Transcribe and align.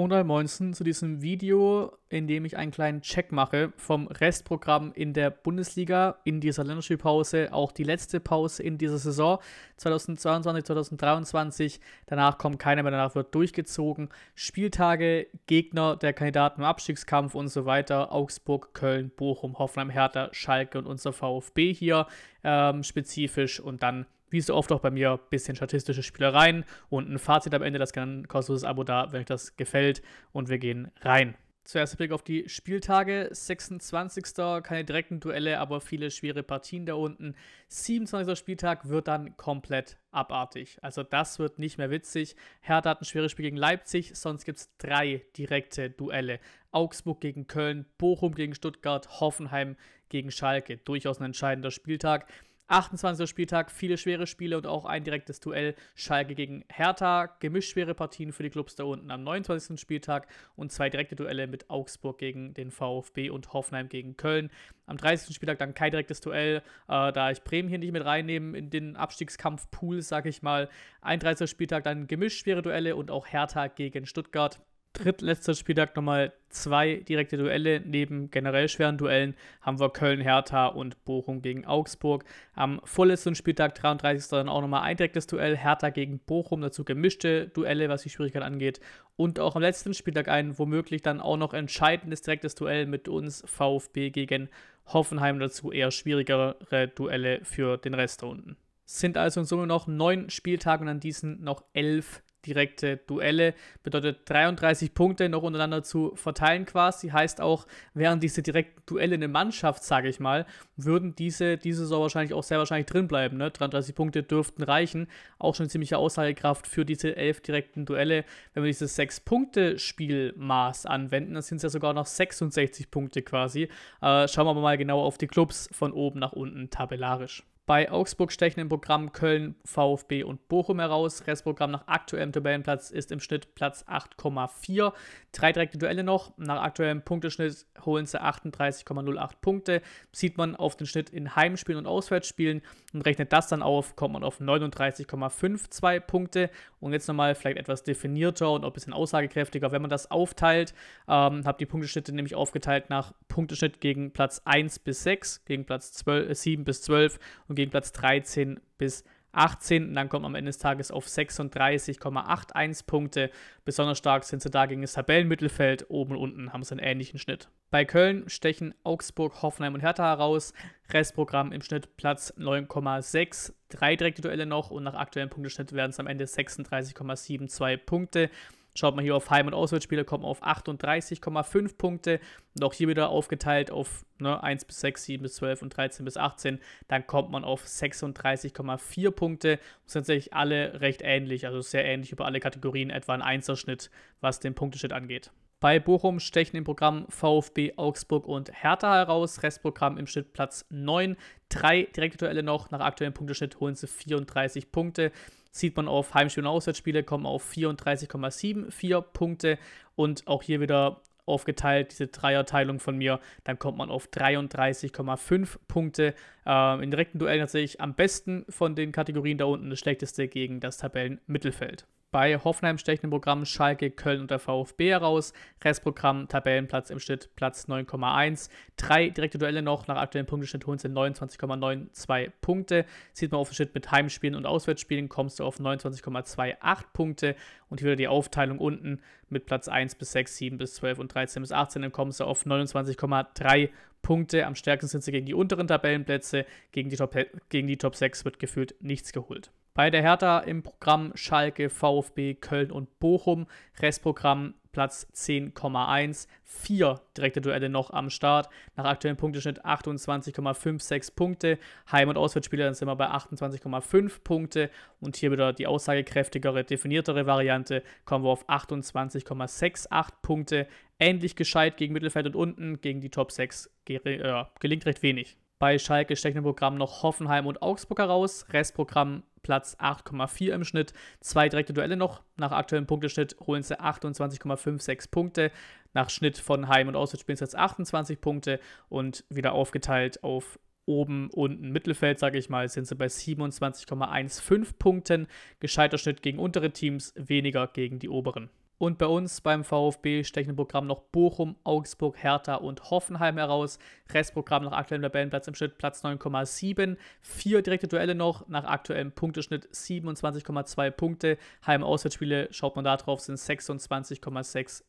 Und 0.00 0.26
Moinsen 0.26 0.72
zu 0.72 0.82
diesem 0.82 1.20
Video, 1.20 1.92
in 2.08 2.26
dem 2.26 2.46
ich 2.46 2.56
einen 2.56 2.70
kleinen 2.70 3.02
Check 3.02 3.32
mache 3.32 3.74
vom 3.76 4.06
Restprogramm 4.06 4.92
in 4.94 5.12
der 5.12 5.28
Bundesliga 5.28 6.16
in 6.24 6.40
dieser 6.40 6.64
Länderspielpause, 6.64 7.52
auch 7.52 7.70
die 7.70 7.84
letzte 7.84 8.18
Pause 8.18 8.62
in 8.62 8.78
dieser 8.78 8.96
Saison 8.96 9.40
2022, 9.76 10.64
2023. 10.64 11.80
Danach 12.06 12.38
kommt 12.38 12.58
keiner 12.58 12.82
mehr, 12.82 12.92
danach 12.92 13.14
wird 13.14 13.34
durchgezogen. 13.34 14.08
Spieltage, 14.34 15.26
Gegner 15.46 15.96
der 15.96 16.14
Kandidaten 16.14 16.62
im 16.62 16.66
Abstiegskampf 16.66 17.34
und 17.34 17.48
so 17.48 17.66
weiter. 17.66 18.10
Augsburg, 18.10 18.72
Köln, 18.72 19.10
Bochum, 19.14 19.58
Hoffenheim, 19.58 19.90
Hertha, 19.90 20.30
Schalke 20.32 20.78
und 20.78 20.86
unser 20.86 21.12
VfB 21.12 21.74
hier 21.74 22.06
ähm, 22.42 22.84
spezifisch 22.84 23.60
und 23.60 23.82
dann 23.82 24.06
wie 24.30 24.40
so 24.40 24.54
oft 24.54 24.72
auch 24.72 24.80
bei 24.80 24.90
mir, 24.90 25.12
ein 25.12 25.18
bisschen 25.28 25.56
statistische 25.56 26.02
Spielereien 26.02 26.64
und 26.88 27.10
ein 27.10 27.18
Fazit 27.18 27.54
am 27.54 27.62
Ende. 27.62 27.78
Das 27.78 27.92
kann 27.92 28.26
kostenloses 28.28 28.64
Abo 28.64 28.84
da, 28.84 29.12
wenn 29.12 29.20
euch 29.20 29.26
das 29.26 29.56
gefällt. 29.56 30.02
Und 30.32 30.48
wir 30.48 30.58
gehen 30.58 30.90
rein. 31.02 31.36
Zuerst 31.64 31.94
ein 31.94 31.98
Blick 31.98 32.10
auf 32.10 32.24
die 32.24 32.48
Spieltage. 32.48 33.28
26. 33.30 34.24
keine 34.62 34.84
direkten 34.84 35.20
Duelle, 35.20 35.60
aber 35.60 35.80
viele 35.80 36.10
schwere 36.10 36.42
Partien 36.42 36.86
da 36.86 36.94
unten. 36.94 37.36
27. 37.68 38.36
Spieltag 38.36 38.88
wird 38.88 39.06
dann 39.06 39.36
komplett 39.36 39.98
abartig. 40.10 40.78
Also 40.82 41.02
das 41.02 41.38
wird 41.38 41.58
nicht 41.58 41.78
mehr 41.78 41.90
witzig. 41.90 42.34
Hertha 42.60 42.90
hat 42.90 43.02
ein 43.02 43.04
schweres 43.04 43.30
Spiel 43.30 43.44
gegen 43.44 43.56
Leipzig, 43.56 44.12
sonst 44.14 44.44
gibt 44.44 44.58
es 44.58 44.76
drei 44.78 45.22
direkte 45.36 45.90
Duelle. 45.90 46.40
Augsburg 46.72 47.20
gegen 47.20 47.46
Köln, 47.46 47.86
Bochum 47.98 48.34
gegen 48.34 48.54
Stuttgart, 48.54 49.20
Hoffenheim 49.20 49.76
gegen 50.08 50.30
Schalke. 50.32 50.78
Durchaus 50.78 51.20
ein 51.20 51.26
entscheidender 51.26 51.70
Spieltag. 51.70 52.26
28. 52.70 53.28
Spieltag, 53.28 53.70
viele 53.72 53.98
schwere 53.98 54.28
Spiele 54.28 54.56
und 54.56 54.66
auch 54.66 54.84
ein 54.84 55.02
direktes 55.02 55.40
Duell. 55.40 55.74
Schalke 55.96 56.36
gegen 56.36 56.64
Hertha, 56.68 57.26
gemischt 57.40 57.72
schwere 57.72 57.94
Partien 57.94 58.32
für 58.32 58.44
die 58.44 58.50
Clubs 58.50 58.76
da 58.76 58.84
unten 58.84 59.10
am 59.10 59.24
29. 59.24 59.80
Spieltag 59.80 60.28
und 60.54 60.70
zwei 60.70 60.88
direkte 60.88 61.16
Duelle 61.16 61.48
mit 61.48 61.68
Augsburg 61.68 62.18
gegen 62.18 62.54
den 62.54 62.70
VfB 62.70 63.30
und 63.30 63.52
Hoffenheim 63.52 63.88
gegen 63.88 64.16
Köln. 64.16 64.50
Am 64.86 64.96
30. 64.96 65.34
Spieltag 65.34 65.58
dann 65.58 65.74
kein 65.74 65.90
direktes 65.90 66.20
Duell, 66.20 66.62
äh, 66.88 67.12
da 67.12 67.32
ich 67.32 67.42
Bremen 67.42 67.68
hier 67.68 67.78
nicht 67.78 67.92
mit 67.92 68.04
reinnehme 68.04 68.56
in 68.56 68.70
den 68.70 68.96
Abstiegskampfpool, 68.96 70.00
sag 70.02 70.26
ich 70.26 70.42
mal. 70.42 70.68
31. 71.00 71.50
Spieltag 71.50 71.82
dann 71.82 72.06
gemischt 72.06 72.40
schwere 72.40 72.62
Duelle 72.62 72.94
und 72.94 73.10
auch 73.10 73.26
Hertha 73.26 73.66
gegen 73.66 74.06
Stuttgart 74.06 74.60
drittletzter 74.92 75.54
Spieltag 75.54 75.94
nochmal 75.96 76.32
zwei 76.48 76.96
direkte 76.96 77.36
Duelle. 77.36 77.80
Neben 77.80 78.30
generell 78.30 78.68
schweren 78.68 78.98
Duellen 78.98 79.34
haben 79.60 79.78
wir 79.78 79.90
Köln, 79.90 80.20
Hertha 80.20 80.66
und 80.66 81.04
Bochum 81.04 81.42
gegen 81.42 81.64
Augsburg. 81.64 82.24
Am 82.54 82.80
vorletzten 82.84 83.34
Spieltag, 83.34 83.74
33. 83.76 84.28
dann 84.30 84.48
auch 84.48 84.60
nochmal 84.60 84.82
ein 84.82 84.96
direktes 84.96 85.26
Duell. 85.26 85.56
Hertha 85.56 85.90
gegen 85.90 86.18
Bochum, 86.18 86.60
dazu 86.60 86.84
gemischte 86.84 87.48
Duelle, 87.48 87.88
was 87.88 88.02
die 88.02 88.10
Schwierigkeit 88.10 88.42
angeht. 88.42 88.80
Und 89.16 89.38
auch 89.38 89.56
am 89.56 89.62
letzten 89.62 89.94
Spieltag 89.94 90.28
ein 90.28 90.58
womöglich 90.58 91.02
dann 91.02 91.20
auch 91.20 91.36
noch 91.36 91.54
entscheidendes 91.54 92.22
direktes 92.22 92.54
Duell 92.54 92.86
mit 92.86 93.08
uns 93.08 93.42
VfB 93.46 94.10
gegen 94.10 94.48
Hoffenheim. 94.86 95.38
Dazu 95.38 95.72
eher 95.72 95.90
schwierigere 95.90 96.56
Duelle 96.94 97.40
für 97.44 97.78
den 97.78 97.94
Rest 97.94 98.22
da 98.22 98.26
unten. 98.26 98.56
Sind 98.84 99.16
also 99.16 99.40
in 99.40 99.46
Summe 99.46 99.66
noch 99.68 99.86
neun 99.86 100.30
Spieltage 100.30 100.82
und 100.82 100.88
an 100.88 101.00
diesen 101.00 101.44
noch 101.44 101.62
elf 101.74 102.22
direkte 102.46 102.96
Duelle. 102.96 103.54
Bedeutet 103.82 104.28
33 104.28 104.94
Punkte 104.94 105.28
noch 105.28 105.42
untereinander 105.42 105.82
zu 105.82 106.12
verteilen 106.14 106.66
quasi. 106.66 107.08
Heißt 107.08 107.40
auch, 107.40 107.66
wären 107.94 108.20
diese 108.20 108.42
direkten 108.42 108.82
Duelle 108.86 109.14
eine 109.14 109.28
Mannschaft, 109.28 109.84
sage 109.84 110.08
ich 110.08 110.20
mal, 110.20 110.46
würden 110.76 111.14
diese 111.14 111.58
diese 111.58 111.80
Saison 111.80 112.02
wahrscheinlich 112.02 112.34
auch 112.34 112.42
sehr 112.42 112.58
wahrscheinlich 112.58 112.86
drin 112.86 113.08
bleiben. 113.08 113.36
Ne? 113.36 113.50
33 113.50 113.94
Punkte 113.94 114.22
dürften 114.22 114.62
reichen. 114.62 115.08
Auch 115.38 115.54
schon 115.54 115.68
ziemliche 115.68 115.98
Aussagekraft 115.98 116.66
für 116.66 116.84
diese 116.84 117.16
elf 117.16 117.40
direkten 117.40 117.84
Duelle. 117.86 118.24
Wenn 118.54 118.62
wir 118.64 118.68
dieses 118.68 118.98
6-Punkte-Spielmaß 118.98 120.86
anwenden, 120.86 121.34
dann 121.34 121.42
sind 121.42 121.56
es 121.56 121.62
ja 121.62 121.68
sogar 121.68 121.92
noch 121.92 122.06
66 122.06 122.90
Punkte 122.90 123.22
quasi. 123.22 123.68
Äh, 124.00 124.28
schauen 124.28 124.46
wir 124.46 124.54
mal 124.54 124.78
genau 124.78 125.00
auf 125.00 125.18
die 125.18 125.26
Clubs 125.26 125.68
von 125.72 125.92
oben 125.92 126.18
nach 126.20 126.32
unten 126.32 126.70
tabellarisch. 126.70 127.44
Bei 127.70 127.88
Augsburg 127.88 128.32
stechen 128.32 128.58
im 128.58 128.68
Programm 128.68 129.12
Köln, 129.12 129.54
VfB 129.64 130.24
und 130.24 130.48
Bochum 130.48 130.80
heraus. 130.80 131.28
Restprogramm 131.28 131.70
nach 131.70 131.86
aktuellem 131.86 132.32
Tabellenplatz 132.32 132.90
ist 132.90 133.12
im 133.12 133.20
Schnitt 133.20 133.54
Platz 133.54 133.84
8,4. 133.84 134.92
Drei 135.30 135.52
direkte 135.52 135.78
Duelle 135.78 136.02
noch. 136.02 136.36
Nach 136.36 136.62
aktuellem 136.62 137.02
Punkteschnitt 137.02 137.66
holen 137.84 138.06
sie 138.06 138.20
38,08 138.20 139.30
Punkte. 139.40 139.82
Sieht 140.10 140.36
man 140.36 140.56
auf 140.56 140.76
den 140.76 140.88
Schnitt 140.88 141.10
in 141.10 141.36
Heimspielen 141.36 141.78
und 141.78 141.86
Auswärtsspielen 141.86 142.62
und 142.92 143.02
rechnet 143.02 143.32
das 143.32 143.46
dann 143.46 143.62
auf, 143.62 143.94
kommt 143.94 144.14
man 144.14 144.24
auf 144.24 144.40
39,52 144.40 146.00
Punkte. 146.00 146.50
Und 146.80 146.92
jetzt 146.92 147.06
nochmal 147.06 147.36
vielleicht 147.36 147.58
etwas 147.58 147.84
definierter 147.84 148.50
und 148.50 148.64
auch 148.64 148.70
ein 148.70 148.72
bisschen 148.72 148.94
aussagekräftiger, 148.94 149.70
wenn 149.70 149.82
man 149.82 149.90
das 149.90 150.10
aufteilt. 150.10 150.74
Ähm, 151.06 151.44
habe 151.44 151.58
die 151.58 151.66
Punkteschnitte 151.66 152.12
nämlich 152.12 152.34
aufgeteilt 152.34 152.90
nach 152.90 153.12
Punkteschnitt 153.28 153.80
gegen 153.80 154.12
Platz 154.12 154.42
1 154.44 154.80
bis 154.80 155.04
6, 155.04 155.44
gegen 155.44 155.66
Platz 155.66 155.92
12, 155.92 156.30
äh, 156.30 156.34
7 156.34 156.64
bis 156.64 156.82
12 156.82 157.20
und 157.46 157.59
gegen 157.60 157.70
Platz 157.70 157.92
13 157.92 158.60
bis 158.78 159.04
18. 159.32 159.88
Und 159.88 159.94
dann 159.94 160.08
kommt 160.08 160.22
man 160.22 160.32
am 160.32 160.34
Ende 160.34 160.48
des 160.48 160.58
Tages 160.58 160.90
auf 160.90 161.06
36,81 161.06 162.86
Punkte. 162.86 163.30
Besonders 163.64 163.98
stark 163.98 164.24
sind 164.24 164.42
sie 164.42 164.50
da 164.50 164.66
gegen 164.66 164.82
das 164.82 164.94
Tabellenmittelfeld. 164.94 165.86
Oben 165.88 166.12
und 166.12 166.18
unten 166.18 166.52
haben 166.52 166.62
sie 166.62 166.72
einen 166.72 166.80
ähnlichen 166.80 167.18
Schnitt. 167.18 167.48
Bei 167.70 167.84
Köln 167.84 168.28
stechen 168.28 168.74
Augsburg, 168.82 169.42
Hoffenheim 169.42 169.74
und 169.74 169.80
Hertha 169.80 170.04
heraus. 170.04 170.52
Restprogramm 170.92 171.52
im 171.52 171.62
Schnitt 171.62 171.96
Platz 171.96 172.34
9,6. 172.38 173.52
Drei 173.68 173.94
direkte 173.94 174.22
Duelle 174.22 174.46
noch 174.46 174.70
und 174.70 174.82
nach 174.82 174.94
aktuellem 174.94 175.30
Punkteschnitt 175.30 175.72
werden 175.72 175.90
es 175.90 176.00
am 176.00 176.08
Ende 176.08 176.24
36,72 176.24 177.76
Punkte. 177.76 178.30
Schaut 178.74 178.94
man 178.94 179.04
hier 179.04 179.16
auf 179.16 179.30
Heim- 179.30 179.46
und 179.46 179.54
Auswärtsspiele, 179.54 180.04
kommt 180.04 180.22
man 180.22 180.30
auf 180.30 180.42
38,5 180.42 181.76
Punkte. 181.76 182.20
Und 182.54 182.64
auch 182.64 182.72
hier 182.72 182.88
wieder 182.88 183.08
aufgeteilt 183.08 183.70
auf 183.70 184.04
ne, 184.18 184.42
1 184.42 184.64
bis 184.64 184.80
6, 184.80 185.04
7 185.04 185.22
bis 185.22 185.34
12 185.36 185.62
und 185.62 185.76
13 185.76 186.04
bis 186.04 186.16
18. 186.16 186.60
Dann 186.88 187.06
kommt 187.06 187.30
man 187.30 187.44
auf 187.44 187.64
36,4 187.64 189.10
Punkte. 189.10 189.56
Das 189.84 189.92
sind 189.92 190.02
tatsächlich 190.02 190.34
alle 190.34 190.80
recht 190.80 191.02
ähnlich, 191.02 191.46
also 191.46 191.60
sehr 191.60 191.84
ähnlich 191.84 192.12
über 192.12 192.26
alle 192.26 192.40
Kategorien, 192.40 192.90
etwa 192.90 193.14
ein 193.14 193.22
Einzelschnitt, 193.22 193.90
was 194.20 194.40
den 194.40 194.54
Punkteschnitt 194.54 194.92
angeht. 194.92 195.30
Bei 195.60 195.78
Bochum 195.78 196.20
stechen 196.20 196.56
im 196.56 196.64
Programm 196.64 197.04
VfB 197.10 197.74
Augsburg 197.76 198.26
und 198.26 198.50
Hertha 198.50 198.94
heraus. 198.94 199.42
Restprogramm 199.42 199.98
im 199.98 200.06
Schnitt 200.06 200.32
Platz 200.32 200.64
9. 200.70 201.18
Drei 201.50 201.82
direkte 201.82 202.16
Duelle 202.16 202.42
noch. 202.42 202.70
Nach 202.70 202.80
aktuellem 202.80 203.12
Punkteschnitt 203.12 203.60
holen 203.60 203.74
sie 203.74 203.86
34 203.86 204.72
Punkte. 204.72 205.12
Sieht 205.50 205.76
man 205.76 205.88
auf 205.88 206.14
Heimspiele 206.14 206.48
und 206.48 206.54
Auswärtsspiele, 206.54 207.02
kommen 207.02 207.26
auf 207.26 207.50
34,74 207.52 209.00
Punkte. 209.00 209.58
Und 209.96 210.26
auch 210.26 210.42
hier 210.42 210.60
wieder 210.60 211.02
aufgeteilt, 211.26 211.92
diese 211.92 212.08
Dreierteilung 212.08 212.80
von 212.80 212.96
mir, 212.96 213.20
dann 213.44 213.58
kommt 213.58 213.78
man 213.78 213.90
auf 213.90 214.08
33,5 214.08 215.58
Punkte. 215.68 216.14
Äh, 216.46 216.82
in 216.82 216.90
direkten 216.90 217.18
Duellen 217.18 217.40
tatsächlich 217.40 217.80
am 217.80 217.94
besten 217.94 218.44
von 218.48 218.74
den 218.74 218.92
Kategorien 218.92 219.38
da 219.38 219.46
unten, 219.46 219.70
das 219.70 219.78
schlechteste 219.78 220.28
gegen 220.28 220.60
das 220.60 220.78
Tabellenmittelfeld. 220.78 221.86
Bei 222.12 222.36
Hoffenheim 222.38 222.76
stechen 222.76 223.04
im 223.04 223.10
Programm 223.10 223.44
Schalke, 223.44 223.88
Köln 223.88 224.20
und 224.20 224.32
der 224.32 224.40
VfB 224.40 224.90
heraus. 224.90 225.32
Restprogramm 225.62 226.26
Tabellenplatz 226.26 226.90
im 226.90 226.98
Schnitt 226.98 227.30
Platz 227.36 227.68
9,1. 227.68 228.50
Drei 228.76 229.10
direkte 229.10 229.38
Duelle 229.38 229.62
noch. 229.62 229.86
Nach 229.86 229.96
aktuellem 229.96 230.26
Punkteschnitt 230.26 230.66
holen 230.66 230.78
sie 230.78 230.88
29,92 230.88 232.32
Punkte. 232.40 232.84
Sieht 233.12 233.30
man 233.30 233.40
auf 233.40 233.50
den 233.50 233.54
Schnitt 233.54 233.74
mit 233.76 233.92
Heimspielen 233.92 234.34
und 234.34 234.44
Auswärtsspielen, 234.44 235.08
kommst 235.08 235.38
du 235.38 235.44
auf 235.44 235.60
29,28 235.60 236.84
Punkte. 236.92 237.36
Und 237.68 237.78
hier 237.78 237.86
wieder 237.86 237.96
die 237.96 238.08
Aufteilung 238.08 238.58
unten 238.58 239.00
mit 239.28 239.46
Platz 239.46 239.68
1 239.68 239.94
bis 239.94 240.10
6, 240.10 240.36
7 240.36 240.58
bis 240.58 240.74
12 240.74 240.98
und 240.98 241.14
13 241.14 241.42
bis 241.42 241.52
18. 241.52 241.82
Dann 241.82 241.92
kommst 241.92 242.18
du 242.18 242.24
auf 242.24 242.44
29,3 242.44 243.68
Punkte. 244.02 244.46
Am 244.48 244.56
stärksten 244.56 244.88
sind 244.88 245.04
sie 245.04 245.12
gegen 245.12 245.26
die 245.26 245.34
unteren 245.34 245.68
Tabellenplätze. 245.68 246.44
Gegen 246.72 246.90
die 246.90 246.96
Top, 246.96 247.16
gegen 247.50 247.68
die 247.68 247.76
Top 247.76 247.94
6 247.94 248.24
wird 248.24 248.40
gefühlt 248.40 248.74
nichts 248.80 249.12
geholt. 249.12 249.52
Bei 249.74 249.90
der 249.90 250.02
Hertha 250.02 250.40
im 250.40 250.62
Programm 250.62 251.12
Schalke, 251.14 251.70
VfB, 251.70 252.34
Köln 252.34 252.72
und 252.72 252.98
Bochum. 252.98 253.46
Restprogramm 253.80 254.54
Platz 254.72 255.06
10,1. 255.14 256.26
Vier 256.44 257.00
direkte 257.16 257.40
Duelle 257.40 257.68
noch 257.68 257.90
am 257.90 258.10
Start. 258.10 258.48
Nach 258.76 258.84
aktuellem 258.84 259.16
Punkteschnitt 259.16 259.64
28,56 259.64 261.14
Punkte. 261.14 261.58
Heim- 261.90 262.08
und 262.08 262.18
Auswärtsspiele, 262.18 262.64
dann 262.64 262.74
sind 262.74 262.88
wir 262.88 262.96
bei 262.96 263.08
28,5 263.08 264.22
Punkte. 264.22 264.70
Und 265.00 265.16
hier 265.16 265.30
wieder 265.30 265.52
die 265.52 265.66
aussagekräftigere, 265.66 266.64
definiertere 266.64 267.26
Variante. 267.26 267.82
Kommen 268.04 268.24
wir 268.24 268.30
auf 268.30 268.48
28,68 268.48 270.08
Punkte. 270.22 270.66
Ähnlich 270.98 271.36
gescheit 271.36 271.76
gegen 271.76 271.92
Mittelfeld 271.92 272.26
und 272.26 272.36
unten. 272.36 272.80
Gegen 272.80 273.00
die 273.00 273.10
Top 273.10 273.32
6 273.32 273.70
äh, 273.88 274.44
gelingt 274.58 274.86
recht 274.86 275.02
wenig. 275.02 275.36
Bei 275.60 275.78
Schalke 275.78 276.16
stechen 276.16 276.38
im 276.38 276.44
Programm 276.44 276.76
noch 276.76 277.02
Hoffenheim 277.02 277.46
und 277.46 277.60
Augsburg 277.60 277.98
heraus. 277.98 278.46
Restprogramm 278.50 279.22
Platz 279.42 279.76
8,4 279.80 280.52
im 280.52 280.64
Schnitt. 280.64 280.92
Zwei 281.20 281.48
direkte 281.48 281.72
Duelle 281.72 281.96
noch. 281.96 282.22
Nach 282.36 282.52
aktuellem 282.52 282.86
Punkteschnitt 282.86 283.36
holen 283.40 283.62
sie 283.62 283.80
28,56 283.80 285.10
Punkte. 285.10 285.50
Nach 285.92 286.10
Schnitt 286.10 286.38
von 286.38 286.68
Heim- 286.68 286.88
und 286.88 286.96
Auswärtsspielen 286.96 287.38
es 287.40 287.54
28 287.54 288.20
Punkte 288.20 288.60
und 288.88 289.24
wieder 289.28 289.52
aufgeteilt 289.52 290.22
auf 290.22 290.58
oben, 290.86 291.30
unten, 291.30 291.70
Mittelfeld, 291.70 292.18
sage 292.18 292.38
ich 292.38 292.48
mal, 292.48 292.68
sind 292.68 292.86
sie 292.86 292.94
bei 292.94 293.06
27,15 293.06 294.74
Punkten. 294.78 295.28
Gescheiter 295.60 295.98
Schnitt 295.98 296.22
gegen 296.22 296.38
untere 296.38 296.72
Teams, 296.72 297.14
weniger 297.16 297.66
gegen 297.68 297.98
die 297.98 298.08
oberen. 298.08 298.50
Und 298.80 298.96
bei 298.96 299.04
uns 299.04 299.42
beim 299.42 299.62
VfB 299.62 300.24
stechen 300.24 300.50
im 300.50 300.56
Programm 300.56 300.86
noch 300.86 301.02
Bochum, 301.02 301.54
Augsburg, 301.64 302.16
Hertha 302.16 302.54
und 302.54 302.90
Hoffenheim 302.90 303.36
heraus. 303.36 303.78
Restprogramm 304.10 304.64
nach 304.64 304.72
aktuellem 304.72 305.02
Tabellenplatz 305.02 305.46
im 305.48 305.54
Schnitt 305.54 305.76
Platz 305.76 306.02
9,7. 306.02 306.96
Vier 307.20 307.60
direkte 307.60 307.88
Duelle 307.88 308.14
noch 308.14 308.48
nach 308.48 308.64
aktuellem 308.64 309.12
Punkteschnitt 309.12 309.68
27,2 309.68 310.90
Punkte. 310.92 311.36
Heim-Auswärtsspiele, 311.66 312.48
schaut 312.52 312.74
man 312.74 312.86
da 312.86 312.96
drauf, 312.96 313.20
sind 313.20 313.36
26,65 313.36 314.84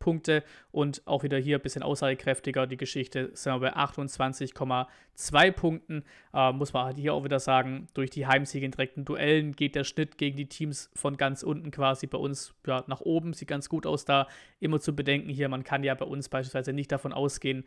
Punkte. 0.00 0.42
Und 0.72 1.02
auch 1.06 1.22
wieder 1.22 1.38
hier 1.38 1.58
ein 1.58 1.62
bisschen 1.62 1.84
aussagekräftiger 1.84 2.66
die 2.66 2.76
Geschichte, 2.76 3.30
sind 3.34 3.52
wir 3.52 3.60
bei 3.60 3.76
28,2 3.76 5.52
Punkten. 5.52 6.02
Äh, 6.34 6.52
muss 6.52 6.72
man 6.72 6.86
halt 6.86 6.96
hier 6.96 7.14
auch 7.14 7.22
wieder 7.22 7.38
sagen, 7.38 7.86
durch 7.94 8.10
die 8.10 8.26
Heimsiege 8.26 8.66
in 8.66 8.72
direkten 8.72 9.04
Duellen 9.04 9.52
geht 9.52 9.76
der 9.76 9.84
Schnitt 9.84 10.18
gegen 10.18 10.36
die 10.36 10.48
Teams 10.48 10.90
von 10.96 11.16
ganz 11.16 11.44
unten 11.44 11.70
quasi 11.70 12.08
bei 12.08 12.18
uns 12.18 12.52
ja, 12.66 12.82
nach 12.88 13.00
oben. 13.00 13.32
Sieht 13.32 13.46
ganz 13.46 13.68
gut 13.68 13.86
aus 13.86 14.04
da. 14.04 14.26
Immer 14.58 14.80
zu 14.80 14.96
bedenken 14.96 15.28
hier, 15.28 15.48
man 15.48 15.62
kann 15.62 15.84
ja 15.84 15.94
bei 15.94 16.06
uns 16.06 16.28
beispielsweise 16.28 16.72
nicht 16.72 16.90
davon 16.90 17.12
ausgehen, 17.12 17.64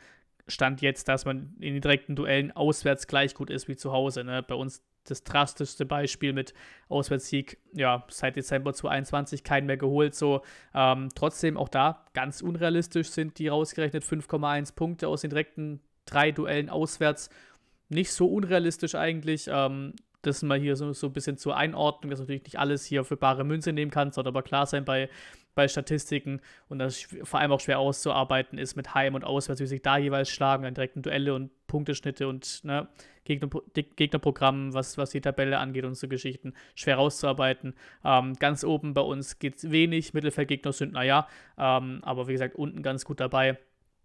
Stand 0.47 0.81
jetzt, 0.81 1.07
dass 1.07 1.23
man 1.23 1.55
in 1.61 1.73
den 1.73 1.81
direkten 1.81 2.17
Duellen 2.17 2.51
auswärts 2.51 3.07
gleich 3.07 3.33
gut 3.33 3.49
ist 3.49 3.69
wie 3.69 3.77
zu 3.77 3.93
Hause. 3.93 4.25
Ne? 4.25 4.43
Bei 4.43 4.55
uns 4.55 4.83
das 5.07 5.23
drastischste 5.23 5.85
Beispiel 5.85 6.33
mit 6.33 6.53
Auswärtssieg, 6.89 7.57
ja, 7.73 8.03
seit 8.09 8.35
Dezember 8.35 8.73
2021 8.73 9.43
keinen 9.43 9.67
mehr 9.67 9.77
geholt. 9.77 10.15
So, 10.15 10.41
ähm, 10.73 11.09
trotzdem 11.15 11.57
auch 11.57 11.69
da 11.69 12.05
ganz 12.13 12.41
unrealistisch 12.41 13.09
sind 13.09 13.39
die 13.39 13.47
rausgerechnet 13.47 14.03
5,1 14.03 14.75
Punkte 14.75 15.07
aus 15.07 15.21
den 15.21 15.29
direkten 15.29 15.81
drei 16.05 16.31
Duellen 16.31 16.69
auswärts. 16.69 17.29
Nicht 17.89 18.11
so 18.11 18.27
unrealistisch 18.27 18.95
eigentlich. 18.95 19.47
Ähm, 19.49 19.93
das 20.23 20.41
mal 20.41 20.57
hier 20.57 20.75
so, 20.75 20.93
so 20.93 21.07
ein 21.07 21.13
bisschen 21.13 21.37
zur 21.37 21.57
Einordnung, 21.57 22.09
dass 22.09 22.19
natürlich 22.19 22.43
nicht 22.43 22.57
alles 22.57 22.85
hier 22.85 23.03
für 23.03 23.17
bare 23.17 23.43
Münze 23.43 23.73
nehmen 23.73 23.91
kann, 23.91 24.11
sollte 24.11 24.29
aber 24.29 24.41
klar 24.41 24.65
sein 24.65 24.85
bei, 24.85 25.09
bei 25.53 25.67
Statistiken 25.67 26.41
und 26.69 26.79
das 26.79 27.07
vor 27.23 27.39
allem 27.39 27.51
auch 27.51 27.59
schwer 27.59 27.79
auszuarbeiten 27.79 28.57
ist 28.57 28.75
mit 28.75 28.93
Heim- 28.93 29.15
und 29.15 29.25
Auswärts, 29.25 29.61
wie 29.61 29.67
sich 29.67 29.81
da 29.81 29.97
jeweils 29.97 30.29
schlagen, 30.29 30.65
an 30.65 30.73
direkten 30.73 31.01
Duelle 31.01 31.35
und 31.35 31.51
Punkteschnitte 31.73 32.27
und 32.27 32.63
ne, 32.63 32.87
Gegner, 33.23 33.49
Gegnerprogrammen, 33.73 34.75
was, 34.75 34.95
was 34.99 35.09
die 35.09 35.21
Tabelle 35.21 35.57
angeht 35.57 35.85
und 35.85 35.95
so 35.95 36.07
Geschichten, 36.07 36.53
schwer 36.75 36.99
auszuarbeiten. 36.99 37.73
Ähm, 38.05 38.35
ganz 38.35 38.63
oben 38.63 38.93
bei 38.93 39.01
uns 39.01 39.39
geht 39.39 39.57
es 39.57 39.71
wenig, 39.71 40.13
Mittelfeldgegner 40.13 40.71
sind 40.71 40.93
naja, 40.93 41.27
ähm, 41.57 41.99
aber 42.03 42.27
wie 42.27 42.33
gesagt, 42.33 42.53
unten 42.53 42.83
ganz 42.83 43.05
gut 43.05 43.19
dabei. 43.19 43.57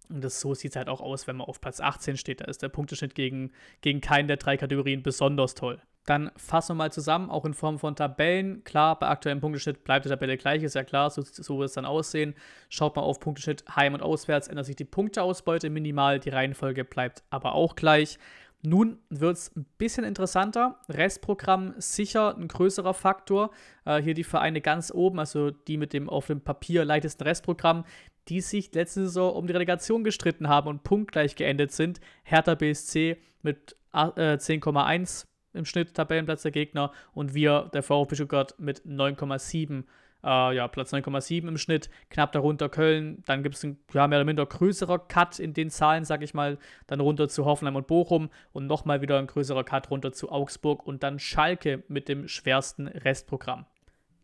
Und 0.09 0.25
das, 0.25 0.41
so 0.41 0.55
sieht 0.55 0.71
es 0.71 0.77
halt 0.77 0.89
auch 0.89 1.03
aus, 1.03 1.27
wenn 1.27 1.37
man 1.37 1.47
auf 1.47 1.61
Platz 1.61 1.79
18 1.79 2.17
steht. 2.17 2.41
Da 2.41 2.47
ist 2.47 2.63
der 2.63 2.71
Punkteschnitt 2.71 3.15
gegen, 3.15 3.53
gegen 3.83 4.01
keinen 4.01 4.29
der 4.29 4.39
drei 4.39 4.57
Kategorien 4.57 5.03
besonders 5.03 5.55
toll. 5.55 5.79
Dann 6.09 6.31
fassen 6.37 6.71
wir 6.71 6.75
mal 6.77 6.91
zusammen, 6.91 7.29
auch 7.29 7.45
in 7.45 7.53
Form 7.53 7.79
von 7.79 7.95
Tabellen. 7.95 8.65
Klar, 8.65 8.99
bei 8.99 9.09
aktuellem 9.09 9.43
Punkteschnitt 9.43 9.85
bleibt 9.85 10.07
die 10.07 10.09
Tabelle 10.09 10.39
gleich, 10.39 10.63
ist 10.63 10.75
ja 10.75 10.83
klar, 10.83 11.11
so, 11.11 11.21
so 11.23 11.59
wird 11.59 11.69
es 11.69 11.75
dann 11.75 11.85
aussehen. 11.85 12.35
Schaut 12.71 12.97
mal 12.97 13.03
auf 13.03 13.21
Punkteschnitt 13.21 13.65
Heim- 13.77 13.93
und 13.93 14.03
Auswärts, 14.03 14.49
ändert 14.49 14.65
sich 14.65 14.77
die 14.77 14.87
Punkteausbeute 14.87 15.69
minimal, 15.69 16.19
die 16.19 16.31
Reihenfolge 16.31 16.87
bleibt 16.87 17.25
aber 17.29 17.53
auch 17.53 17.77
gleich. 17.77 18.19
Nun 18.63 18.97
wird 19.11 19.37
es 19.37 19.55
ein 19.55 19.67
bisschen 19.77 20.05
interessanter. 20.05 20.81
Restprogramm 20.89 21.75
sicher 21.77 22.35
ein 22.39 22.49
größerer 22.49 22.95
Faktor. 22.95 23.51
Äh, 23.85 24.01
hier 24.01 24.15
die 24.15 24.25
Vereine 24.25 24.63
ganz 24.63 24.91
oben, 24.91 25.19
also 25.19 25.51
die 25.51 25.77
mit 25.77 25.93
dem 25.93 26.09
auf 26.09 26.29
dem 26.29 26.41
Papier 26.41 26.87
leichtesten 26.87 27.25
Restprogramm, 27.25 27.85
die 28.29 28.41
sich 28.41 28.75
letzte 28.75 29.03
Saison 29.03 29.35
um 29.35 29.47
die 29.47 29.53
Relegation 29.53 30.05
gestritten 30.05 30.49
haben 30.49 30.69
und 30.69 30.85
punktgleich 30.85 31.37
geendet 31.37 31.71
sind. 31.71 32.01
Hertha 32.23 32.55
BSC 32.55 33.19
mit 33.43 33.77
äh, 33.93 34.39
10,1 34.39 35.28
im 35.53 35.65
Schnitt 35.65 35.95
Tabellenplatz 35.95 36.43
der 36.43 36.53
Gegner 36.53 36.93
und 37.13 37.35
wir, 37.35 37.71
der 37.73 37.83
VfB 37.83 38.15
Stuttgart, 38.15 38.55
mit 38.59 38.83
9,7 38.83 39.85
äh, 40.25 40.57
ja, 40.57 40.69
Platz 40.69 40.93
9,7 40.93 41.49
im 41.49 41.59
Schnitt, 41.59 41.91
knapp 42.11 42.33
darunter 42.33 42.69
Köln. 42.69 43.23
Dann 43.27 43.43
gibt 43.43 43.55
es 43.55 43.65
ein 43.65 43.79
ja, 43.93 44.07
mehr 44.09 44.19
oder 44.19 44.25
minder 44.25 44.47
größerer 44.47 44.99
Cut 44.99 45.39
in 45.39 45.55
den 45.55 45.71
Zahlen, 45.71 46.05
sag 46.05 46.23
ich 46.23 46.35
mal, 46.35 46.59
dann 46.87 47.01
runter 47.01 47.29
zu 47.29 47.45
Hoffenheim 47.45 47.77
und 47.77 47.87
Bochum 47.87 48.31
und 48.53 48.67
nochmal 48.67 49.01
wieder 49.01 49.19
ein 49.19 49.27
größerer 49.27 49.65
Cut 49.65 49.91
runter 49.91 50.13
zu 50.13 50.31
Augsburg 50.31 50.87
und 50.87 51.03
dann 51.03 51.19
Schalke 51.19 51.85
mit 51.89 52.09
dem 52.09 52.29
schwersten 52.29 52.89
Restprogramm 52.89 53.67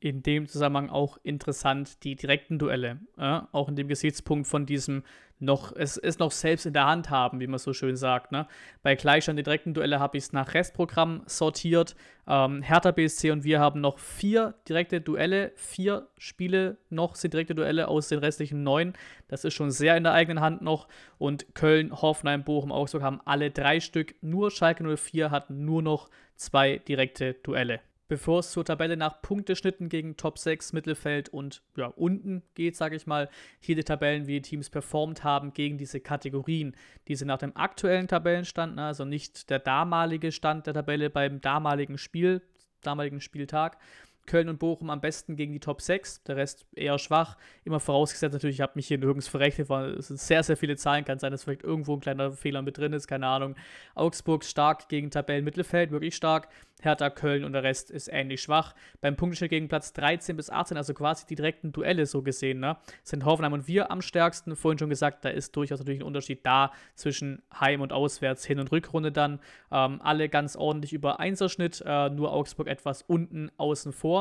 in 0.04 0.22
dem 0.22 0.46
Zusammenhang 0.46 0.90
auch 0.90 1.16
interessant 1.22 2.04
die 2.04 2.14
direkten 2.14 2.58
Duelle. 2.58 2.98
Äh, 3.16 3.40
auch 3.52 3.70
in 3.70 3.74
dem 3.74 3.88
Gesichtspunkt 3.88 4.46
von 4.46 4.66
diesem 4.66 5.02
noch, 5.38 5.74
es 5.74 5.96
ist 5.96 6.20
noch 6.20 6.30
selbst 6.30 6.66
in 6.66 6.74
der 6.74 6.84
Hand 6.84 7.08
haben, 7.08 7.40
wie 7.40 7.46
man 7.46 7.58
so 7.58 7.72
schön 7.72 7.96
sagt. 7.96 8.30
Ne? 8.30 8.46
Bei 8.82 8.96
Gleichstand 8.96 9.38
die 9.38 9.42
direkten 9.42 9.72
Duelle 9.72 10.00
habe 10.00 10.18
ich 10.18 10.24
es 10.24 10.32
nach 10.34 10.52
Restprogramm 10.52 11.22
sortiert. 11.24 11.96
Ähm, 12.28 12.60
Hertha 12.60 12.90
BSC 12.90 13.30
und 13.30 13.44
wir 13.44 13.60
haben 13.60 13.80
noch 13.80 13.98
vier 13.98 14.52
direkte 14.68 15.00
Duelle, 15.00 15.52
vier 15.56 16.06
Spiele 16.18 16.76
noch 16.90 17.14
sind 17.14 17.32
direkte 17.32 17.54
Duelle 17.54 17.88
aus 17.88 18.08
den 18.08 18.18
restlichen 18.18 18.62
neun. 18.62 18.92
Das 19.28 19.46
ist 19.46 19.54
schon 19.54 19.70
sehr 19.70 19.96
in 19.96 20.04
der 20.04 20.12
eigenen 20.12 20.42
Hand 20.42 20.60
noch. 20.60 20.86
Und 21.16 21.54
Köln, 21.54 21.92
Hoffenheim, 21.92 22.44
Bochum, 22.44 22.72
Augsburg 22.72 23.02
haben 23.02 23.22
alle 23.24 23.50
drei 23.50 23.80
Stück. 23.80 24.14
Nur 24.20 24.50
Schalke 24.50 24.84
04 24.84 25.30
hat 25.30 25.48
nur 25.48 25.80
noch 25.80 26.10
zwei 26.36 26.76
direkte 26.76 27.32
Duelle 27.32 27.80
bevor 28.14 28.38
es 28.38 28.52
zur 28.52 28.64
Tabelle 28.64 28.96
nach 28.96 29.22
Punkteschnitten 29.22 29.88
gegen 29.88 30.16
Top 30.16 30.38
6, 30.38 30.72
Mittelfeld 30.72 31.30
und 31.30 31.64
ja, 31.76 31.86
unten 31.86 32.44
geht, 32.54 32.76
sage 32.76 32.94
ich 32.94 33.08
mal, 33.08 33.28
hier 33.58 33.74
die 33.74 33.82
Tabellen, 33.82 34.28
wie 34.28 34.34
die 34.34 34.42
Teams 34.42 34.70
performt 34.70 35.24
haben 35.24 35.52
gegen 35.52 35.78
diese 35.78 35.98
Kategorien. 35.98 36.76
Diese 37.08 37.26
nach 37.26 37.38
dem 37.38 37.56
aktuellen 37.56 38.06
Tabellenstand, 38.06 38.76
ne, 38.76 38.84
also 38.84 39.04
nicht 39.04 39.50
der 39.50 39.58
damalige 39.58 40.30
Stand 40.30 40.68
der 40.68 40.74
Tabelle 40.74 41.10
beim 41.10 41.40
damaligen 41.40 41.98
Spiel, 41.98 42.40
damaligen 42.82 43.20
Spieltag, 43.20 43.78
Köln 44.26 44.48
und 44.48 44.58
Bochum 44.58 44.90
am 44.90 45.00
besten 45.00 45.36
gegen 45.36 45.52
die 45.52 45.60
Top 45.60 45.80
6, 45.80 46.24
der 46.24 46.36
Rest 46.36 46.66
eher 46.74 46.98
schwach. 46.98 47.36
Immer 47.64 47.80
vorausgesetzt 47.80 48.32
natürlich, 48.32 48.56
ich 48.56 48.60
habe 48.60 48.72
mich 48.76 48.86
hier 48.86 48.98
nirgends 48.98 49.28
verrechnet, 49.28 49.68
weil 49.68 49.90
es 49.94 50.08
sind 50.08 50.18
sehr, 50.18 50.42
sehr 50.42 50.56
viele 50.56 50.76
Zahlen, 50.76 51.04
kann 51.04 51.18
sein, 51.18 51.32
dass 51.32 51.44
vielleicht 51.44 51.62
irgendwo 51.62 51.94
ein 51.94 52.00
kleiner 52.00 52.32
Fehler 52.32 52.62
mit 52.62 52.78
drin 52.78 52.92
ist, 52.92 53.06
keine 53.06 53.26
Ahnung. 53.26 53.54
Augsburg 53.94 54.44
stark 54.44 54.88
gegen 54.88 55.10
Tabellenmittelfeld, 55.10 55.90
wirklich 55.90 56.14
stark. 56.14 56.48
Hertha, 56.82 57.08
Köln 57.08 57.44
und 57.44 57.52
der 57.52 57.62
Rest 57.62 57.90
ist 57.90 58.08
ähnlich 58.12 58.42
schwach. 58.42 58.74
Beim 59.00 59.16
Punkteschnitt 59.16 59.50
gegen 59.50 59.68
Platz 59.68 59.92
13 59.94 60.36
bis 60.36 60.50
18, 60.50 60.76
also 60.76 60.92
quasi 60.92 61.24
die 61.26 61.34
direkten 61.34 61.72
Duelle 61.72 62.04
so 62.04 62.20
gesehen, 62.20 62.60
ne, 62.60 62.76
sind 63.02 63.24
Hoffenheim 63.24 63.54
und 63.54 63.68
wir 63.68 63.90
am 63.90 64.02
stärksten. 64.02 64.54
Vorhin 64.56 64.78
schon 64.78 64.90
gesagt, 64.90 65.24
da 65.24 65.30
ist 65.30 65.56
durchaus 65.56 65.78
natürlich 65.78 66.00
ein 66.00 66.06
Unterschied 66.06 66.44
da 66.44 66.72
zwischen 66.94 67.42
Heim- 67.58 67.80
und 67.80 67.92
Auswärts, 67.92 68.44
Hin- 68.44 68.58
und 68.58 68.70
Rückrunde 68.70 69.12
dann. 69.12 69.40
Ähm, 69.70 70.00
alle 70.02 70.28
ganz 70.28 70.56
ordentlich 70.56 70.92
über 70.92 71.20
Einserschnitt, 71.20 71.82
äh, 71.86 72.10
nur 72.10 72.32
Augsburg 72.32 72.66
etwas 72.66 73.02
unten 73.02 73.50
außen 73.56 73.92
vor 73.92 74.13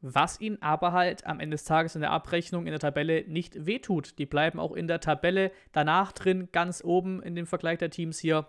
was 0.00 0.40
ihnen 0.40 0.60
aber 0.62 0.92
halt 0.92 1.26
am 1.26 1.40
Ende 1.40 1.54
des 1.54 1.64
Tages 1.64 1.94
in 1.94 2.00
der 2.00 2.12
Abrechnung 2.12 2.66
in 2.66 2.72
der 2.72 2.80
Tabelle 2.80 3.24
nicht 3.26 3.66
wehtut. 3.66 4.18
Die 4.18 4.26
bleiben 4.26 4.60
auch 4.60 4.72
in 4.72 4.86
der 4.86 5.00
Tabelle 5.00 5.50
danach 5.72 6.12
drin, 6.12 6.48
ganz 6.52 6.82
oben 6.84 7.22
in 7.22 7.34
dem 7.34 7.46
Vergleich 7.46 7.78
der 7.78 7.90
Teams 7.90 8.18
hier 8.18 8.46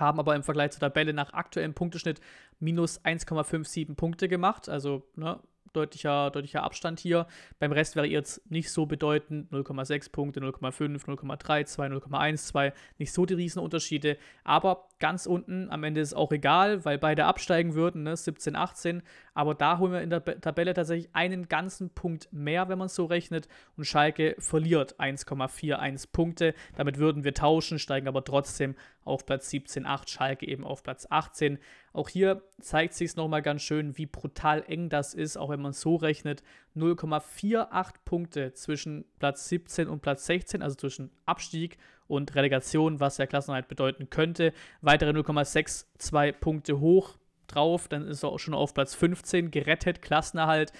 haben 0.00 0.18
aber 0.18 0.34
im 0.34 0.42
Vergleich 0.42 0.72
zur 0.72 0.80
Tabelle 0.80 1.12
nach 1.12 1.32
aktuellem 1.32 1.74
Punkteschnitt 1.74 2.20
minus 2.58 3.00
1,57 3.04 3.94
Punkte 3.94 4.28
gemacht. 4.28 4.68
Also 4.68 5.06
ne, 5.16 5.40
deutlicher, 5.72 6.30
deutlicher 6.30 6.62
Abstand 6.62 7.00
hier. 7.00 7.26
Beim 7.58 7.72
Rest 7.72 7.96
wäre 7.96 8.06
jetzt 8.06 8.48
nicht 8.50 8.70
so 8.70 8.86
bedeutend. 8.86 9.50
0,6 9.52 10.10
Punkte, 10.10 10.40
0,5, 10.40 11.04
0,32, 11.04 11.90
0,12. 11.90 12.72
Nicht 12.98 13.12
so 13.12 13.26
die 13.26 13.34
Riesenunterschiede. 13.34 14.16
Aber 14.44 14.88
ganz 14.98 15.26
unten 15.26 15.70
am 15.70 15.84
Ende 15.84 16.00
ist 16.00 16.08
es 16.08 16.14
auch 16.14 16.32
egal, 16.32 16.84
weil 16.84 16.98
beide 16.98 17.26
absteigen 17.26 17.74
würden, 17.74 18.04
ne? 18.04 18.16
17, 18.16 18.56
18. 18.56 19.02
Aber 19.34 19.54
da 19.54 19.78
holen 19.78 19.92
wir 19.92 20.00
in 20.00 20.10
der 20.10 20.24
Tabelle 20.24 20.74
tatsächlich 20.74 21.10
einen 21.12 21.48
ganzen 21.48 21.90
Punkt 21.90 22.28
mehr, 22.32 22.68
wenn 22.68 22.78
man 22.78 22.88
so 22.88 23.04
rechnet. 23.04 23.48
Und 23.76 23.84
Schalke 23.84 24.36
verliert 24.38 24.98
1,41 25.00 26.12
Punkte. 26.12 26.54
Damit 26.76 26.98
würden 26.98 27.24
wir 27.24 27.34
tauschen, 27.34 27.80
steigen 27.80 28.06
aber 28.06 28.24
trotzdem 28.24 28.76
auf 29.04 29.26
Platz 29.26 29.50
17, 29.50 29.86
8. 29.86 30.08
Schalke 30.08 30.46
eben 30.46 30.64
auf 30.64 30.84
Platz 30.84 31.06
18. 31.10 31.58
Auch 31.92 32.08
hier 32.08 32.42
zeigt 32.60 32.94
sich 32.94 33.10
es 33.10 33.16
nochmal 33.16 33.42
ganz 33.42 33.62
schön, 33.62 33.98
wie 33.98 34.06
brutal 34.06 34.64
eng 34.68 34.88
das 34.88 35.14
ist, 35.14 35.36
auch 35.36 35.50
wenn 35.50 35.60
man 35.60 35.72
so 35.72 35.96
rechnet. 35.96 36.44
0,48 36.76 37.94
Punkte 38.04 38.52
zwischen 38.52 39.04
Platz 39.18 39.48
17 39.48 39.88
und 39.88 40.00
Platz 40.00 40.26
16, 40.26 40.62
also 40.62 40.76
zwischen 40.76 41.10
Abstieg 41.26 41.76
und 42.06 42.34
Relegation, 42.34 43.00
was 43.00 43.18
ja 43.18 43.26
Klassenheit 43.26 43.66
bedeuten 43.66 44.10
könnte. 44.10 44.52
Weitere 44.80 45.10
0,62 45.10 46.32
Punkte 46.32 46.78
hoch 46.78 47.16
drauf, 47.46 47.88
dann 47.88 48.06
ist 48.06 48.22
er 48.22 48.30
auch 48.30 48.38
schon 48.38 48.54
auf 48.54 48.74
Platz 48.74 48.94
15 48.94 49.50
gerettet, 49.50 50.02
Klassenerhalt. 50.02 50.72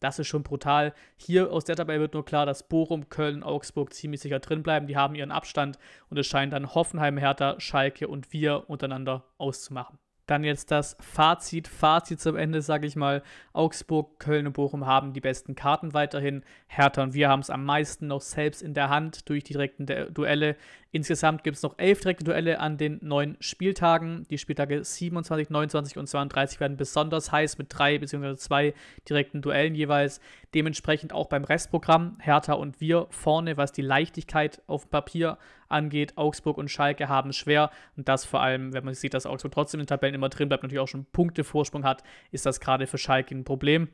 Das 0.00 0.18
ist 0.18 0.26
schon 0.26 0.42
brutal. 0.42 0.94
Hier 1.16 1.52
aus 1.52 1.64
der 1.64 1.76
Tabelle 1.76 2.00
wird 2.00 2.14
nur 2.14 2.24
klar, 2.24 2.44
dass 2.44 2.68
Bochum, 2.68 3.08
Köln, 3.08 3.44
Augsburg 3.44 3.94
ziemlich 3.94 4.20
sicher 4.20 4.40
drin 4.40 4.64
bleiben. 4.64 4.88
Die 4.88 4.96
haben 4.96 5.14
ihren 5.14 5.30
Abstand 5.30 5.78
und 6.10 6.18
es 6.18 6.26
scheint 6.26 6.52
dann 6.52 6.74
Hoffenheim, 6.74 7.18
Hertha, 7.18 7.60
Schalke 7.60 8.08
und 8.08 8.32
wir 8.32 8.68
untereinander 8.68 9.24
auszumachen. 9.38 10.01
Dann 10.32 10.44
jetzt 10.44 10.70
das 10.70 10.96
Fazit. 10.98 11.68
Fazit 11.68 12.18
zum 12.18 12.36
Ende, 12.36 12.62
sage 12.62 12.86
ich 12.86 12.96
mal. 12.96 13.22
Augsburg, 13.52 14.18
Köln 14.18 14.46
und 14.46 14.54
Bochum 14.54 14.86
haben 14.86 15.12
die 15.12 15.20
besten 15.20 15.54
Karten 15.54 15.92
weiterhin. 15.92 16.42
Hertha 16.66 17.02
und 17.02 17.12
wir 17.12 17.28
haben 17.28 17.40
es 17.40 17.50
am 17.50 17.66
meisten 17.66 18.06
noch 18.06 18.22
selbst 18.22 18.62
in 18.62 18.72
der 18.72 18.88
Hand 18.88 19.28
durch 19.28 19.44
die 19.44 19.52
direkten 19.52 19.86
Duelle. 20.14 20.56
Insgesamt 20.90 21.44
gibt 21.44 21.58
es 21.58 21.62
noch 21.62 21.78
elf 21.78 22.00
direkte 22.00 22.24
Duelle 22.24 22.60
an 22.60 22.78
den 22.78 22.98
neun 23.02 23.36
Spieltagen. 23.40 24.26
Die 24.30 24.38
Spieltage 24.38 24.82
27, 24.82 25.50
29 25.50 25.98
und 25.98 26.06
32 26.06 26.60
werden 26.60 26.78
besonders 26.78 27.30
heiß 27.30 27.58
mit 27.58 27.66
drei 27.68 27.98
bzw. 27.98 28.36
zwei 28.36 28.74
direkten 29.08 29.42
Duellen 29.42 29.74
jeweils. 29.74 30.20
Dementsprechend 30.54 31.12
auch 31.12 31.28
beim 31.28 31.44
Restprogramm 31.44 32.18
Hertha 32.20 32.52
und 32.52 32.80
wir 32.80 33.06
vorne, 33.10 33.56
was 33.56 33.72
die 33.72 33.82
Leichtigkeit 33.82 34.62
auf 34.66 34.90
Papier 34.90 35.38
angeht. 35.68 36.18
Augsburg 36.18 36.58
und 36.58 36.70
Schalke 36.70 37.08
haben 37.08 37.32
schwer. 37.32 37.70
Und 37.96 38.08
das 38.08 38.24
vor 38.24 38.42
allem, 38.42 38.72
wenn 38.74 38.84
man 38.84 38.94
sieht, 38.94 39.14
dass 39.14 39.26
Augsburg 39.26 39.52
trotzdem 39.52 39.80
in 39.80 39.84
den 39.84 39.88
Tabellen 39.88 40.14
immer 40.14 40.28
drin 40.28 40.48
bleibt, 40.48 40.62
natürlich 40.62 40.80
auch 40.80 40.88
schon 40.88 41.06
Punktevorsprung 41.06 41.84
hat, 41.84 42.02
ist 42.30 42.44
das 42.44 42.60
gerade 42.60 42.86
für 42.86 42.98
Schalke 42.98 43.34
ein 43.34 43.44
Problem. 43.44 43.88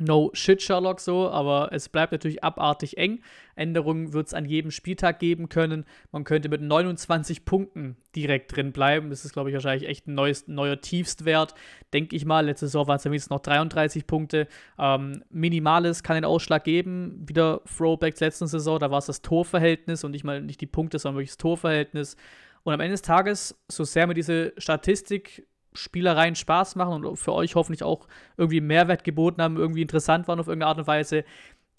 No 0.00 0.30
shit, 0.34 0.60
Sherlock, 0.60 0.98
so, 0.98 1.30
aber 1.30 1.68
es 1.70 1.88
bleibt 1.88 2.10
natürlich 2.10 2.42
abartig 2.42 2.98
eng. 2.98 3.22
Änderungen 3.54 4.12
wird 4.12 4.26
es 4.26 4.34
an 4.34 4.44
jedem 4.44 4.72
Spieltag 4.72 5.20
geben 5.20 5.48
können. 5.48 5.84
Man 6.10 6.24
könnte 6.24 6.48
mit 6.48 6.60
29 6.60 7.44
Punkten 7.44 7.96
direkt 8.16 8.56
drin 8.56 8.72
bleiben. 8.72 9.10
Das 9.10 9.24
ist, 9.24 9.34
glaube 9.34 9.50
ich, 9.50 9.54
wahrscheinlich 9.54 9.88
echt 9.88 10.08
ein 10.08 10.14
neues, 10.14 10.48
neuer 10.48 10.80
Tiefstwert, 10.80 11.54
denke 11.92 12.16
ich 12.16 12.24
mal. 12.24 12.46
Letzte 12.46 12.66
Saison 12.66 12.88
waren 12.88 12.96
es 12.96 13.04
wenigstens 13.04 13.30
noch 13.30 13.38
33 13.38 14.08
Punkte. 14.08 14.48
Ähm, 14.80 15.22
Minimales 15.30 16.02
kann 16.02 16.16
den 16.16 16.24
Ausschlag 16.24 16.64
geben. 16.64 17.22
Wieder 17.28 17.60
Throwbacks 17.64 18.18
letzten 18.18 18.48
Saison, 18.48 18.80
da 18.80 18.90
war 18.90 18.98
es 18.98 19.06
das 19.06 19.22
Torverhältnis 19.22 20.02
und 20.02 20.10
nicht 20.10 20.24
mal 20.24 20.42
nicht 20.42 20.60
die 20.60 20.66
Punkte, 20.66 20.98
sondern 20.98 21.18
wirklich 21.18 21.30
das 21.30 21.38
Torverhältnis. 21.38 22.16
Und 22.64 22.74
am 22.74 22.80
Ende 22.80 22.94
des 22.94 23.02
Tages, 23.02 23.62
so 23.70 23.84
sehr 23.84 24.08
mir 24.08 24.14
diese 24.14 24.54
Statistik 24.58 25.46
Spielereien 25.74 26.34
Spaß 26.34 26.76
machen 26.76 27.04
und 27.04 27.16
für 27.16 27.32
euch 27.32 27.54
hoffentlich 27.54 27.82
auch 27.82 28.06
irgendwie 28.36 28.60
Mehrwert 28.60 29.04
geboten 29.04 29.42
haben, 29.42 29.56
irgendwie 29.56 29.82
interessant 29.82 30.28
waren 30.28 30.40
auf 30.40 30.46
irgendeine 30.46 30.68
Art 30.68 30.78
und 30.78 30.86
Weise, 30.86 31.24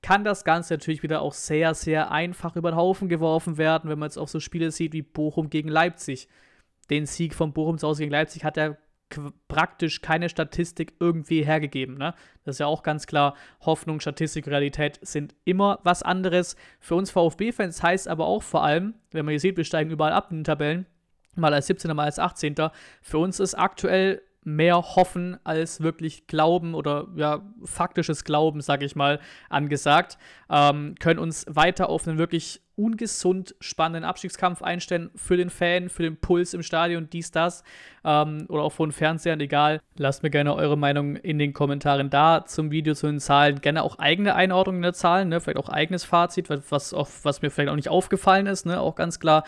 kann 0.01 0.23
das 0.23 0.43
Ganze 0.43 0.75
natürlich 0.75 1.01
wieder 1.01 1.21
auch 1.21 1.33
sehr, 1.33 1.73
sehr 1.73 2.11
einfach 2.11 2.55
über 2.55 2.71
den 2.71 2.77
Haufen 2.77 3.09
geworfen 3.09 3.57
werden, 3.57 3.89
wenn 3.89 3.97
man 3.97 4.07
jetzt 4.07 4.17
auch 4.17 4.27
so 4.27 4.39
Spiele 4.39 4.69
sieht 4.69 4.93
wie 4.93 5.01
Bochum 5.01 5.49
gegen 5.49 5.69
Leipzig. 5.69 6.27
Den 6.91 7.07
Sieg 7.07 7.33
von 7.33 7.53
Bochum 7.53 7.79
zu 7.79 7.87
Hause 7.87 8.03
gegen 8.03 8.11
Leipzig 8.11 8.43
hat 8.43 8.57
er 8.57 8.77
praktisch 9.47 10.01
keine 10.01 10.29
Statistik 10.29 10.93
irgendwie 10.99 11.43
hergegeben. 11.43 11.97
Ne? 11.97 12.13
Das 12.43 12.55
ist 12.55 12.59
ja 12.59 12.67
auch 12.67 12.83
ganz 12.83 13.07
klar. 13.07 13.35
Hoffnung, 13.61 13.99
Statistik, 13.99 14.47
Realität 14.47 14.99
sind 15.01 15.35
immer 15.43 15.79
was 15.83 16.03
anderes. 16.03 16.55
Für 16.79 16.95
uns 16.95 17.11
VfB-Fans 17.11 17.81
heißt 17.81 18.07
aber 18.07 18.25
auch 18.25 18.43
vor 18.43 18.63
allem, 18.63 18.95
wenn 19.11 19.25
man 19.25 19.31
hier 19.31 19.39
sieht, 19.39 19.57
wir 19.57 19.63
steigen 19.63 19.91
überall 19.91 20.13
ab 20.13 20.27
in 20.31 20.39
den 20.39 20.43
Tabellen, 20.43 20.85
mal 21.35 21.53
als 21.53 21.69
17er, 21.69 21.93
mal 21.93 22.05
als 22.05 22.19
18. 22.19 22.55
Für 23.01 23.17
uns 23.17 23.39
ist 23.39 23.55
aktuell 23.55 24.21
mehr 24.45 24.77
Hoffen 24.77 25.37
als 25.43 25.81
wirklich 25.81 26.27
Glauben 26.27 26.75
oder 26.75 27.07
ja, 27.15 27.41
faktisches 27.63 28.23
Glauben, 28.23 28.61
sage 28.61 28.85
ich 28.85 28.95
mal, 28.95 29.19
angesagt. 29.49 30.17
Ähm, 30.49 30.95
können 30.99 31.19
uns 31.19 31.45
weiter 31.49 31.89
auf 31.89 32.07
einen 32.07 32.17
wirklich 32.17 32.61
ungesund 32.75 33.55
spannenden 33.59 34.03
Abstiegskampf 34.03 34.61
einstellen 34.61 35.09
für 35.15 35.37
den 35.37 35.49
Fan, 35.49 35.89
für 35.89 36.03
den 36.03 36.17
Puls 36.17 36.53
im 36.53 36.63
Stadion, 36.63 37.09
dies, 37.09 37.31
das 37.31 37.63
ähm, 38.03 38.45
oder 38.49 38.63
auch 38.63 38.71
von 38.71 38.91
Fernsehern, 38.91 39.39
egal. 39.39 39.81
Lasst 39.97 40.23
mir 40.23 40.29
gerne 40.29 40.53
eure 40.53 40.77
Meinung 40.77 41.15
in 41.15 41.39
den 41.39 41.53
Kommentaren 41.53 42.09
da 42.09 42.45
zum 42.45 42.71
Video, 42.71 42.93
zu 42.93 43.07
den 43.07 43.19
Zahlen. 43.19 43.61
Gerne 43.61 43.83
auch 43.83 43.99
eigene 43.99 44.35
Einordnungen 44.35 44.81
der 44.81 44.93
Zahlen, 44.93 45.29
ne? 45.29 45.39
vielleicht 45.39 45.57
auch 45.57 45.69
eigenes 45.69 46.03
Fazit, 46.03 46.49
was, 46.49 46.93
auch, 46.93 47.09
was 47.23 47.41
mir 47.41 47.49
vielleicht 47.49 47.69
auch 47.69 47.75
nicht 47.75 47.89
aufgefallen 47.89 48.47
ist, 48.47 48.65
ne? 48.65 48.79
auch 48.79 48.95
ganz 48.95 49.19
klar. 49.19 49.43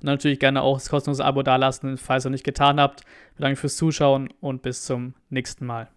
Und 0.00 0.06
natürlich 0.06 0.40
gerne 0.40 0.62
auch 0.62 0.78
das 0.78 0.88
kostenlose 0.88 1.24
Abo 1.24 1.42
dalassen, 1.42 1.98
falls 1.98 2.24
ihr 2.24 2.30
nicht 2.30 2.44
getan 2.44 2.80
habt. 2.80 3.02
Danke 3.38 3.56
fürs 3.56 3.76
Zuschauen 3.76 4.32
und 4.40 4.62
bis 4.62 4.84
zum 4.84 5.14
nächsten 5.28 5.66
Mal. 5.66 5.88